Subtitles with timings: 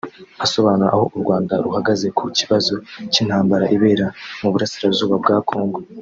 [0.45, 2.73] Asobanura aho u Rwanda ruhagaze ku kibazo
[3.11, 4.05] cy’intambara ibera
[4.41, 5.79] mu burasirazuba bwa Kongo